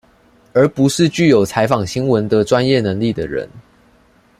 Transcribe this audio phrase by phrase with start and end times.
[0.53, 3.47] 而不是具有採訪新聞的專業能力的人